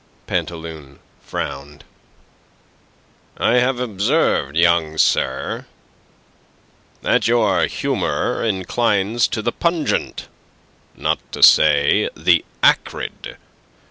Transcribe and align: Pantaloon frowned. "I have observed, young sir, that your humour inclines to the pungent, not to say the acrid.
Pantaloon 0.25 0.97
frowned. 1.21 1.83
"I 3.37 3.57
have 3.59 3.79
observed, 3.79 4.57
young 4.57 4.97
sir, 4.97 5.67
that 7.03 7.27
your 7.27 7.67
humour 7.67 8.43
inclines 8.43 9.27
to 9.27 9.43
the 9.43 9.51
pungent, 9.51 10.27
not 10.95 11.19
to 11.33 11.43
say 11.43 12.09
the 12.17 12.43
acrid. 12.63 13.37